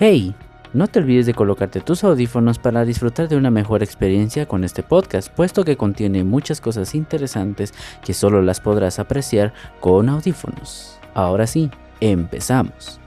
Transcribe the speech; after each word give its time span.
Hey, 0.00 0.32
no 0.74 0.86
te 0.86 1.00
olvides 1.00 1.26
de 1.26 1.34
colocarte 1.34 1.80
tus 1.80 2.04
audífonos 2.04 2.60
para 2.60 2.84
disfrutar 2.84 3.26
de 3.26 3.36
una 3.36 3.50
mejor 3.50 3.82
experiencia 3.82 4.46
con 4.46 4.62
este 4.62 4.84
podcast, 4.84 5.28
puesto 5.28 5.64
que 5.64 5.76
contiene 5.76 6.22
muchas 6.22 6.60
cosas 6.60 6.94
interesantes 6.94 7.74
que 8.04 8.14
solo 8.14 8.40
las 8.40 8.60
podrás 8.60 9.00
apreciar 9.00 9.52
con 9.80 10.08
audífonos. 10.08 11.00
Ahora 11.14 11.48
sí, 11.48 11.68
empezamos. 11.98 13.00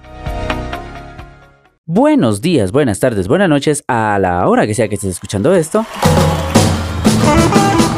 Buenos 1.85 2.41
días, 2.41 2.73
buenas 2.73 2.99
tardes, 2.99 3.29
buenas 3.29 3.47
noches 3.47 3.85
a 3.87 4.19
la 4.19 4.45
hora 4.49 4.67
que 4.67 4.73
sea 4.73 4.89
que 4.89 4.95
estés 4.95 5.11
escuchando 5.11 5.55
esto. 5.55 5.85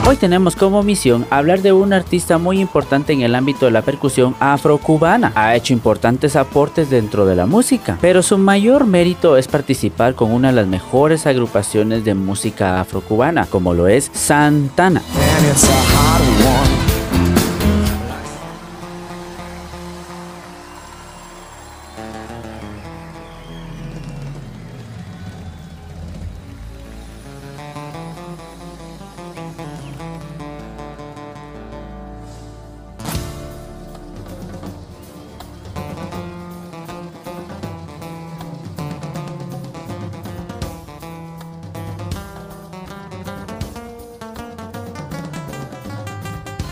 Hoy 0.06 0.18
tenemos 0.18 0.58
como 0.58 0.84
misión 0.84 1.26
hablar 1.30 1.62
de 1.62 1.72
un 1.72 1.94
artista 1.94 2.38
muy 2.38 2.60
importante 2.60 3.14
en 3.14 3.22
el 3.22 3.36
ámbito 3.36 3.66
de 3.66 3.72
la 3.72 3.82
percusión 3.82 4.36
afrocubana. 4.38 5.32
Ha 5.34 5.56
hecho 5.56 5.72
importantes 5.72 6.36
aportes 6.36 6.90
dentro 6.90 7.26
de 7.26 7.38
la 7.38 7.46
música, 7.46 7.98
pero 8.02 8.22
su 8.22 8.38
mayor 8.38 8.86
mérito 8.86 9.38
es 9.38 9.48
participar 9.48 10.14
con 10.14 10.34
una 10.34 10.50
de 10.50 10.56
las 10.56 10.68
mejores 10.68 11.26
agrupaciones 11.26 12.04
de 12.04 12.16
música 12.16 12.82
afrocubana, 12.82 13.46
como 13.46 13.74
lo 13.74 13.88
es 13.88 14.12
Santana. 14.14 15.02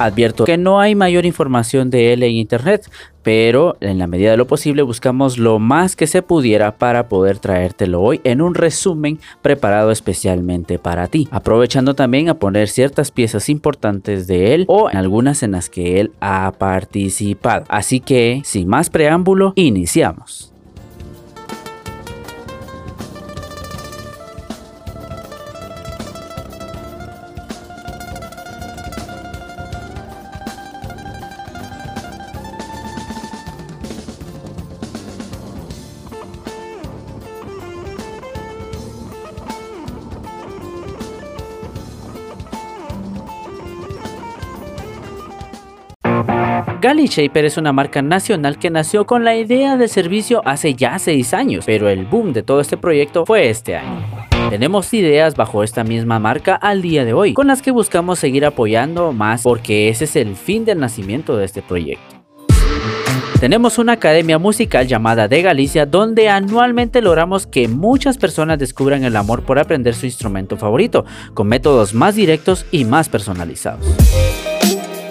Advierto 0.06 0.46
que 0.46 0.58
no 0.58 0.80
hay 0.80 0.96
mayor 0.96 1.26
información 1.26 1.90
de 1.90 2.14
él 2.14 2.24
en 2.24 2.32
internet, 2.32 2.90
pero 3.24 3.78
en 3.82 3.98
la 4.00 4.08
medida 4.08 4.32
de 4.32 4.38
lo 4.38 4.48
posible 4.48 4.82
buscamos 4.82 5.38
lo 5.38 5.60
más 5.60 5.96
que 5.96 6.08
se 6.08 6.22
pudiera 6.22 6.78
para 6.78 7.08
poder 7.08 7.40
traértelo 7.40 8.02
hoy 8.02 8.22
en 8.24 8.42
un 8.42 8.56
resumen 8.56 9.20
preparado 9.42 9.92
especialmente 9.92 10.80
para 10.80 11.08
ti, 11.08 11.28
aprovechando 11.32 11.94
también 11.94 12.30
a 12.30 12.36
poner 12.36 12.68
ciertas 12.68 13.12
piezas 13.12 13.50
importantes 13.50 14.28
de 14.28 14.54
él 14.54 14.66
o 14.68 14.90
en 14.90 14.98
algunas 14.98 15.44
en 15.44 15.52
las 15.52 15.70
que 15.70 16.00
él 16.00 16.12
ha 16.20 16.52
participado. 16.58 17.66
Así 17.70 18.00
que, 18.00 18.42
sin 18.44 18.68
más 18.68 18.90
preámbulo, 18.90 19.54
iniciamos. 19.56 20.51
Galley 46.82 47.06
Shaper 47.06 47.46
es 47.46 47.58
una 47.58 47.72
marca 47.72 48.02
nacional 48.02 48.58
que 48.58 48.72
nació 48.72 49.06
con 49.06 49.24
la 49.24 49.36
idea 49.36 49.78
de 49.78 49.88
servicio 49.88 50.42
hace 50.46 50.74
ya 50.74 50.98
6 50.98 51.32
años, 51.36 51.64
pero 51.64 51.88
el 51.90 52.06
boom 52.08 52.34
de 52.34 52.42
todo 52.42 52.60
este 52.60 52.76
proyecto 52.76 53.24
fue 53.24 53.52
este 53.52 53.76
año. 53.76 54.04
Tenemos 54.50 54.92
ideas 54.96 55.36
bajo 55.36 55.62
esta 55.62 55.84
misma 55.84 56.18
marca 56.18 56.56
al 56.56 56.82
día 56.82 57.06
de 57.06 57.14
hoy, 57.14 57.36
con 57.36 57.46
las 57.46 57.62
que 57.62 57.70
buscamos 57.70 58.18
seguir 58.18 58.46
apoyando 58.46 59.14
más 59.14 59.44
porque 59.44 59.90
ese 59.90 60.06
es 60.06 60.16
el 60.16 60.36
fin 60.36 60.66
del 60.66 60.80
nacimiento 60.80 61.38
de 61.38 61.46
este 61.46 61.62
proyecto. 61.62 62.16
Tenemos 63.40 63.78
una 63.78 63.94
academia 63.94 64.40
musical 64.40 64.88
llamada 64.88 65.28
De 65.28 65.44
Galicia 65.44 65.86
donde 65.86 66.30
anualmente 66.30 67.04
logramos 67.04 67.46
que 67.46 67.68
muchas 67.68 68.18
personas 68.18 68.58
descubran 68.58 69.04
el 69.04 69.16
amor 69.18 69.44
por 69.44 69.60
aprender 69.60 69.94
su 69.94 70.08
instrumento 70.08 70.58
favorito, 70.58 71.06
con 71.36 71.48
métodos 71.48 71.94
más 71.94 72.16
directos 72.16 72.66
y 72.72 72.86
más 72.86 73.08
personalizados 73.08 73.86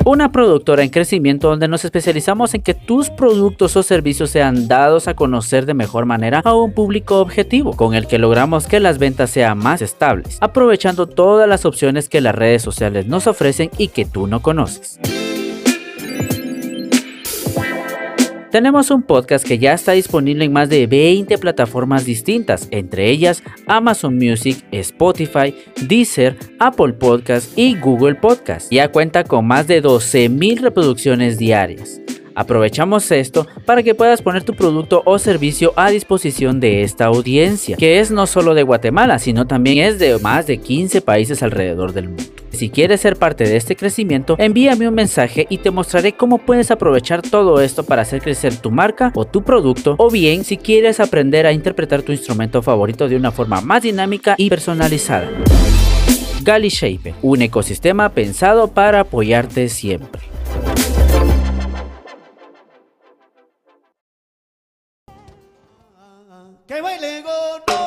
una 0.04 0.32
productora 0.32 0.82
en 0.82 0.90
crecimiento 0.90 1.48
donde 1.48 1.68
nos 1.68 1.84
especializamos 1.84 2.54
en 2.54 2.62
que 2.62 2.74
tus 2.74 3.10
productos 3.10 3.76
o 3.76 3.82
servicios 3.82 4.30
sean 4.30 4.68
dados 4.68 5.08
a 5.08 5.14
conocer 5.14 5.66
de 5.66 5.74
mejor 5.74 6.06
manera 6.06 6.40
a 6.44 6.54
un 6.54 6.72
público 6.72 7.20
objetivo, 7.20 7.76
con 7.76 7.94
el 7.94 8.06
que 8.06 8.18
logramos 8.18 8.66
que 8.66 8.80
las 8.80 8.98
ventas 8.98 9.30
sean 9.30 9.58
más 9.58 9.82
estables, 9.82 10.38
aprovechando 10.40 11.06
todas 11.06 11.48
las 11.48 11.64
opciones 11.64 12.08
que 12.08 12.20
las 12.20 12.34
redes 12.34 12.62
sociales 12.62 13.06
nos 13.06 13.26
ofrecen 13.26 13.70
y 13.78 13.88
que 13.88 14.04
tú 14.04 14.26
no 14.26 14.40
conoces. 14.40 14.98
Tenemos 18.50 18.90
un 18.90 19.02
podcast 19.02 19.46
que 19.46 19.58
ya 19.58 19.74
está 19.74 19.92
disponible 19.92 20.44
en 20.44 20.52
más 20.52 20.68
de 20.68 20.88
20 20.88 21.38
plataformas 21.38 22.04
distintas, 22.04 22.66
entre 22.72 23.08
ellas 23.08 23.44
Amazon 23.66 24.16
Music, 24.16 24.64
Spotify, 24.72 25.54
Deezer, 25.82 26.36
Apple 26.58 26.94
Podcast 26.94 27.56
y 27.56 27.76
Google 27.76 28.16
Podcast. 28.16 28.72
Ya 28.72 28.90
cuenta 28.90 29.22
con 29.22 29.46
más 29.46 29.68
de 29.68 29.80
12.000 29.80 30.62
reproducciones 30.62 31.38
diarias. 31.38 32.00
Aprovechamos 32.40 33.10
esto 33.12 33.46
para 33.66 33.82
que 33.82 33.94
puedas 33.94 34.22
poner 34.22 34.44
tu 34.44 34.54
producto 34.54 35.02
o 35.04 35.18
servicio 35.18 35.74
a 35.76 35.90
disposición 35.90 36.58
de 36.58 36.82
esta 36.82 37.04
audiencia, 37.04 37.76
que 37.76 38.00
es 38.00 38.10
no 38.10 38.26
solo 38.26 38.54
de 38.54 38.62
Guatemala, 38.62 39.18
sino 39.18 39.46
también 39.46 39.84
es 39.84 39.98
de 39.98 40.18
más 40.20 40.46
de 40.46 40.56
15 40.56 41.02
países 41.02 41.42
alrededor 41.42 41.92
del 41.92 42.08
mundo. 42.08 42.24
Si 42.50 42.70
quieres 42.70 43.02
ser 43.02 43.16
parte 43.16 43.44
de 43.44 43.58
este 43.58 43.76
crecimiento, 43.76 44.36
envíame 44.38 44.88
un 44.88 44.94
mensaje 44.94 45.46
y 45.50 45.58
te 45.58 45.70
mostraré 45.70 46.14
cómo 46.14 46.38
puedes 46.38 46.70
aprovechar 46.70 47.20
todo 47.20 47.60
esto 47.60 47.84
para 47.84 48.00
hacer 48.00 48.22
crecer 48.22 48.56
tu 48.56 48.70
marca 48.70 49.12
o 49.14 49.26
tu 49.26 49.42
producto, 49.42 49.96
o 49.98 50.10
bien 50.10 50.42
si 50.42 50.56
quieres 50.56 50.98
aprender 50.98 51.44
a 51.44 51.52
interpretar 51.52 52.00
tu 52.00 52.12
instrumento 52.12 52.62
favorito 52.62 53.06
de 53.06 53.16
una 53.16 53.32
forma 53.32 53.60
más 53.60 53.82
dinámica 53.82 54.34
y 54.38 54.48
personalizada. 54.48 55.28
Gali 56.42 56.70
Shape, 56.70 57.16
un 57.20 57.42
ecosistema 57.42 58.08
pensado 58.08 58.68
para 58.68 59.00
apoyarte 59.00 59.68
siempre. 59.68 60.22
cái 66.70 66.82
bẫy 66.82 66.98
lê 66.98 67.20
gôn 67.20 67.79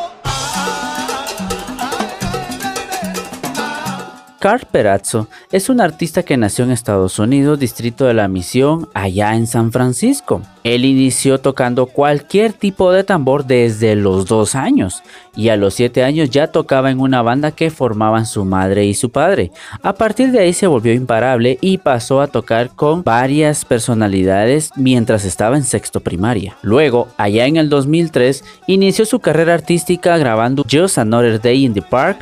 Carl 4.44 4.68
Perazzo 4.70 5.30
es 5.54 5.70
un 5.70 5.80
artista 5.80 6.22
que 6.24 6.36
nació 6.36 6.66
en 6.66 6.72
Estados 6.72 7.18
Unidos, 7.18 7.58
distrito 7.60 8.04
de 8.04 8.14
la 8.14 8.28
Misión, 8.28 8.90
allá 8.94 9.36
en 9.36 9.48
San 9.48 9.72
Francisco. 9.72 10.42
Él 10.66 10.84
inició 10.84 11.40
tocando 11.40 11.86
cualquier 11.86 12.52
tipo 12.52 12.92
de 12.92 13.06
tambor 13.06 13.46
desde 13.46 13.96
los 13.96 14.26
dos 14.26 14.56
años 14.56 15.02
y 15.34 15.48
a 15.48 15.56
los 15.56 15.76
siete 15.76 16.04
años 16.04 16.30
ya 16.30 16.48
tocaba 16.48 16.92
en 16.92 17.00
una 17.00 17.22
banda 17.22 17.52
que 17.52 17.72
formaban 17.72 18.26
su 18.26 18.44
madre 18.44 18.84
y 18.84 18.96
su 18.96 19.12
padre. 19.12 19.52
A 19.82 19.94
partir 19.94 20.34
de 20.34 20.40
ahí 20.40 20.52
se 20.52 20.68
volvió 20.68 20.92
imparable 20.92 21.58
y 21.62 21.78
pasó 21.78 22.20
a 22.20 22.28
tocar 22.28 22.72
con 22.76 23.02
varias 23.02 23.64
personalidades 23.64 24.72
mientras 24.76 25.24
estaba 25.24 25.56
en 25.56 25.64
sexto 25.64 26.02
primaria. 26.02 26.58
Luego, 26.64 27.08
allá 27.16 27.46
en 27.46 27.56
el 27.56 27.70
2003, 27.70 28.44
inició 28.68 29.06
su 29.06 29.22
carrera 29.22 29.54
artística 29.54 30.18
grabando 30.18 30.66
Just 30.70 30.98
Another 30.98 31.40
Day 31.40 31.64
in 31.64 31.74
the 31.74 31.82
Park 31.82 32.18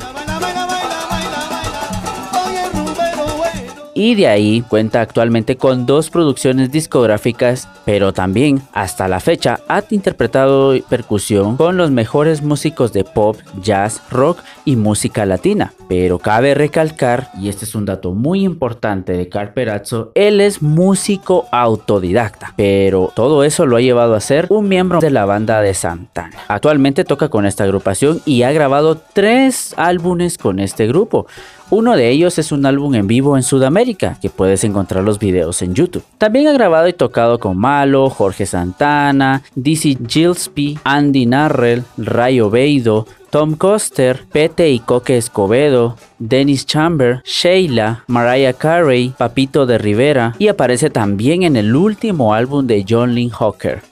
y 3.94 4.14
de 4.14 4.28
ahí 4.28 4.62
cuenta 4.68 5.00
actualmente 5.00 5.56
con 5.56 5.86
dos 5.86 6.10
producciones 6.10 6.70
discográficas, 6.70 7.68
pero 7.84 8.12
también 8.12 8.62
hasta 8.72 9.08
la 9.08 9.20
fecha 9.20 9.60
ha 9.68 9.82
interpretado 9.90 10.74
percusión 10.88 11.56
con 11.56 11.76
los 11.76 11.90
mejores 11.90 12.42
músicos 12.42 12.92
de 12.92 13.04
pop, 13.04 13.36
jazz, 13.60 14.02
rock 14.10 14.38
y 14.64 14.76
música 14.76 15.26
latina. 15.26 15.72
Pero 15.88 16.18
cabe 16.18 16.54
recalcar, 16.54 17.30
y 17.38 17.48
este 17.48 17.64
es 17.64 17.74
un 17.74 17.84
dato 17.84 18.12
muy 18.12 18.44
importante 18.44 19.12
de 19.12 19.28
Carperazzo, 19.28 20.10
él 20.14 20.40
es 20.40 20.62
músico 20.62 21.46
autodidacta, 21.50 22.54
pero 22.56 23.12
todo 23.14 23.44
eso 23.44 23.66
lo 23.66 23.76
ha 23.76 23.80
llevado 23.80 24.14
a 24.14 24.20
ser 24.20 24.46
un 24.48 24.68
miembro 24.68 25.00
de 25.00 25.10
la 25.10 25.26
banda 25.26 25.60
de 25.60 25.74
Santana. 25.74 26.36
Actualmente 26.48 27.04
toca 27.04 27.28
con 27.28 27.46
esta 27.46 27.64
agrupación 27.64 28.22
y 28.24 28.42
ha 28.42 28.52
grabado 28.52 28.96
tres 29.12 29.74
álbumes 29.76 30.38
con 30.38 30.58
este 30.58 30.86
grupo. 30.86 31.26
Uno 31.72 31.96
de 31.96 32.10
ellos 32.10 32.38
es 32.38 32.52
un 32.52 32.66
álbum 32.66 32.94
en 32.96 33.06
vivo 33.06 33.34
en 33.34 33.42
Sudamérica, 33.42 34.18
que 34.20 34.28
puedes 34.28 34.62
encontrar 34.62 35.02
los 35.02 35.18
videos 35.18 35.62
en 35.62 35.72
YouTube. 35.72 36.04
También 36.18 36.46
ha 36.48 36.52
grabado 36.52 36.86
y 36.86 36.92
tocado 36.92 37.38
con 37.38 37.56
Malo, 37.56 38.10
Jorge 38.10 38.44
Santana, 38.44 39.42
Dizzy 39.54 39.96
Gillespie, 40.06 40.78
Andy 40.84 41.24
Narrell, 41.24 41.84
Ray 41.96 42.42
Obeido, 42.42 43.06
Tom 43.30 43.54
Coster, 43.54 44.26
Pete 44.30 44.68
y 44.68 44.80
Coque 44.80 45.16
Escobedo, 45.16 45.96
Dennis 46.18 46.66
Chamber, 46.66 47.22
Sheila, 47.24 48.04
Mariah 48.06 48.52
Carey, 48.52 49.14
Papito 49.16 49.64
de 49.64 49.78
Rivera 49.78 50.34
y 50.38 50.48
aparece 50.48 50.90
también 50.90 51.42
en 51.42 51.56
el 51.56 51.74
último 51.74 52.34
álbum 52.34 52.66
de 52.66 52.84
John 52.86 53.14
Lynn 53.14 53.30
Hawker. 53.30 53.91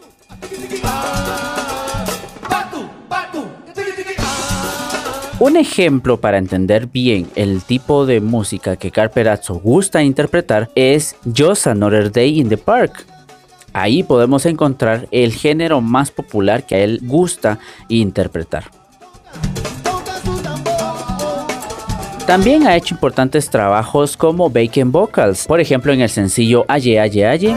Un 5.40 5.56
ejemplo 5.56 6.20
para 6.20 6.36
entender 6.36 6.86
bien 6.86 7.26
el 7.34 7.62
tipo 7.62 8.04
de 8.04 8.20
música 8.20 8.76
que 8.76 8.90
Carperazzo 8.90 9.54
gusta 9.54 10.02
interpretar 10.02 10.70
es 10.74 11.16
Just 11.34 11.66
Another 11.66 12.12
Day 12.12 12.38
in 12.38 12.50
the 12.50 12.58
Park. 12.58 13.06
Ahí 13.72 14.02
podemos 14.02 14.44
encontrar 14.44 15.08
el 15.10 15.32
género 15.32 15.80
más 15.80 16.10
popular 16.10 16.64
que 16.64 16.74
a 16.74 16.78
él 16.80 17.00
gusta 17.02 17.58
interpretar. 17.88 18.64
También 22.26 22.66
ha 22.66 22.76
hecho 22.76 22.94
importantes 22.94 23.48
trabajos 23.48 24.18
como 24.18 24.50
Bacon 24.50 24.92
Vocals, 24.92 25.46
por 25.46 25.58
ejemplo 25.58 25.94
en 25.94 26.02
el 26.02 26.10
sencillo 26.10 26.66
Aye 26.68 27.00
Aye 27.00 27.26
Aye. 27.26 27.54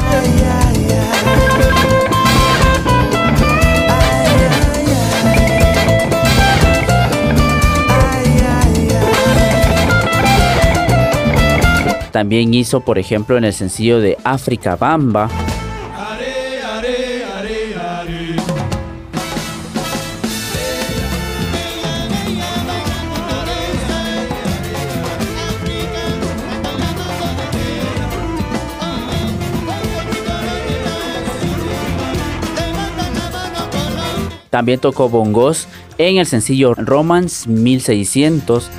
También 12.13 12.53
hizo, 12.53 12.81
por 12.81 12.99
ejemplo, 12.99 13.37
en 13.37 13.43
el 13.43 13.53
sencillo 13.53 13.99
de 13.99 14.19
África 14.23 14.75
Bamba. 14.75 15.29
También 34.51 34.79
tocó 34.79 35.09
bongos 35.09 35.67
en 35.97 36.17
el 36.17 36.27
sencillo 36.27 36.75
Romance 36.75 37.49
1600 37.49 38.69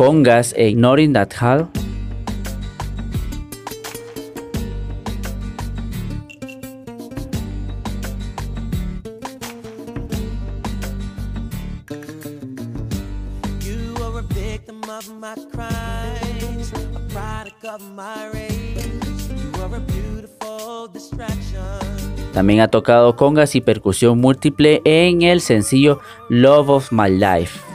congas 0.00 0.54
e 0.56 0.70
Ignoring 0.70 1.12
That 1.12 1.28
Hall. 1.42 1.68
También 22.32 22.60
ha 22.60 22.68
tocado 22.68 23.16
congas 23.16 23.54
y 23.54 23.60
percusión 23.60 24.18
múltiple 24.18 24.80
en 24.86 25.20
el 25.20 25.42
sencillo 25.42 26.00
Love 26.30 26.70
of 26.70 26.90
My 26.90 27.10
Life. 27.10 27.69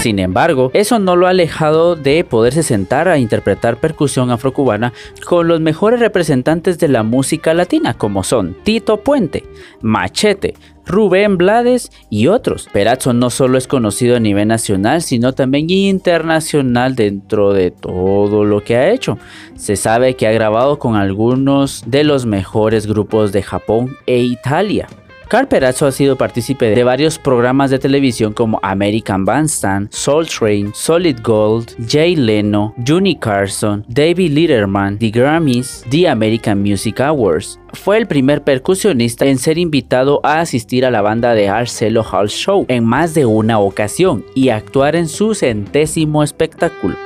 Sin 0.00 0.18
embargo, 0.18 0.70
eso 0.72 0.98
no 0.98 1.14
lo 1.14 1.26
ha 1.26 1.30
alejado 1.30 1.94
de 1.94 2.24
poderse 2.24 2.62
sentar 2.62 3.06
a 3.06 3.18
interpretar 3.18 3.76
percusión 3.76 4.30
afrocubana 4.30 4.94
con 5.26 5.46
los 5.46 5.60
mejores 5.60 6.00
representantes 6.00 6.78
de 6.78 6.88
la 6.88 7.02
música 7.02 7.52
latina, 7.52 7.92
como 7.92 8.22
son 8.22 8.56
Tito 8.64 9.02
Puente, 9.02 9.44
Machete, 9.82 10.54
Rubén 10.86 11.36
Blades 11.36 11.90
y 12.08 12.28
otros. 12.28 12.66
Perazzo 12.72 13.12
no 13.12 13.28
solo 13.28 13.58
es 13.58 13.66
conocido 13.66 14.16
a 14.16 14.20
nivel 14.20 14.48
nacional, 14.48 15.02
sino 15.02 15.34
también 15.34 15.68
internacional 15.68 16.94
dentro 16.94 17.52
de 17.52 17.70
todo 17.70 18.46
lo 18.46 18.64
que 18.64 18.76
ha 18.76 18.90
hecho. 18.90 19.18
Se 19.54 19.76
sabe 19.76 20.14
que 20.14 20.26
ha 20.26 20.32
grabado 20.32 20.78
con 20.78 20.96
algunos 20.96 21.84
de 21.86 22.04
los 22.04 22.24
mejores 22.24 22.86
grupos 22.86 23.32
de 23.32 23.42
Japón 23.42 23.94
e 24.06 24.20
Italia. 24.20 24.88
Carl 25.30 25.46
Perazzo 25.46 25.86
ha 25.86 25.92
sido 25.92 26.16
partícipe 26.16 26.70
de 26.70 26.82
varios 26.82 27.16
programas 27.16 27.70
de 27.70 27.78
televisión 27.78 28.32
como 28.32 28.58
American 28.64 29.24
Bandstand, 29.24 29.88
Soul 29.92 30.26
Train, 30.26 30.72
Solid 30.74 31.20
Gold, 31.22 31.68
Jay 31.88 32.16
Leno, 32.16 32.74
Juni 32.84 33.14
Carson, 33.14 33.84
David 33.86 34.32
Letterman, 34.32 34.98
The 34.98 35.10
Grammys, 35.10 35.84
The 35.88 36.08
American 36.08 36.60
Music 36.60 37.00
Awards. 37.00 37.60
Fue 37.74 37.98
el 37.98 38.08
primer 38.08 38.42
percusionista 38.42 39.24
en 39.24 39.38
ser 39.38 39.56
invitado 39.56 40.18
a 40.24 40.40
asistir 40.40 40.84
a 40.84 40.90
la 40.90 41.00
banda 41.00 41.32
de 41.32 41.48
Arcelo 41.48 42.02
Hall 42.02 42.28
Show 42.28 42.64
en 42.66 42.84
más 42.84 43.14
de 43.14 43.24
una 43.24 43.60
ocasión 43.60 44.24
y 44.34 44.48
actuar 44.48 44.96
en 44.96 45.06
su 45.06 45.36
centésimo 45.36 46.24
espectáculo. 46.24 46.96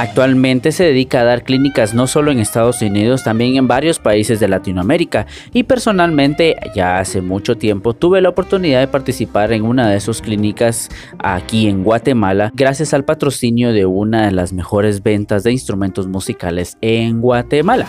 Actualmente 0.00 0.72
se 0.72 0.84
dedica 0.84 1.20
a 1.20 1.24
dar 1.24 1.42
clínicas 1.42 1.92
no 1.92 2.06
solo 2.06 2.32
en 2.32 2.38
Estados 2.38 2.80
Unidos, 2.80 3.22
también 3.22 3.56
en 3.56 3.68
varios 3.68 3.98
países 3.98 4.40
de 4.40 4.48
Latinoamérica 4.48 5.26
y 5.52 5.64
personalmente 5.64 6.56
ya 6.74 7.00
hace 7.00 7.20
mucho 7.20 7.58
tiempo 7.58 7.92
tuve 7.92 8.22
la 8.22 8.30
oportunidad 8.30 8.80
de 8.80 8.88
participar 8.88 9.52
en 9.52 9.62
una 9.62 9.90
de 9.90 10.00
sus 10.00 10.22
clínicas 10.22 10.88
aquí 11.18 11.68
en 11.68 11.84
Guatemala 11.84 12.50
gracias 12.54 12.94
al 12.94 13.04
patrocinio 13.04 13.74
de 13.74 13.84
una 13.84 14.24
de 14.24 14.32
las 14.32 14.54
mejores 14.54 15.02
ventas 15.02 15.42
de 15.42 15.52
instrumentos 15.52 16.06
musicales 16.06 16.78
en 16.80 17.20
Guatemala. 17.20 17.86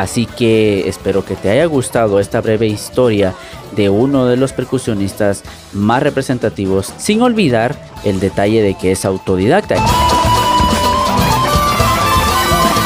Así 0.00 0.24
que 0.24 0.88
espero 0.88 1.26
que 1.26 1.36
te 1.36 1.50
haya 1.50 1.66
gustado 1.66 2.20
esta 2.20 2.40
breve 2.40 2.66
historia 2.66 3.34
de 3.76 3.90
uno 3.90 4.24
de 4.24 4.38
los 4.38 4.54
percusionistas 4.54 5.42
más 5.74 6.02
representativos, 6.02 6.90
sin 6.96 7.20
olvidar 7.20 7.78
el 8.02 8.18
detalle 8.18 8.62
de 8.62 8.74
que 8.78 8.92
es 8.92 9.04
autodidacta. 9.04 9.76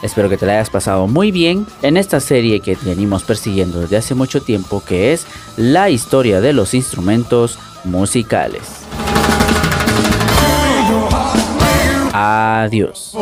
Espero 0.02 0.28
que 0.28 0.36
te 0.36 0.44
la 0.44 0.54
hayas 0.54 0.70
pasado 0.70 1.06
muy 1.06 1.30
bien 1.30 1.68
en 1.82 1.96
esta 1.96 2.18
serie 2.18 2.58
que 2.58 2.76
venimos 2.82 3.22
persiguiendo 3.22 3.82
desde 3.82 3.96
hace 3.96 4.16
mucho 4.16 4.42
tiempo, 4.42 4.82
que 4.84 5.12
es 5.12 5.24
la 5.56 5.90
historia 5.90 6.40
de 6.40 6.52
los 6.52 6.74
instrumentos 6.74 7.60
musicales. 7.84 8.62
Adiós. 12.12 13.14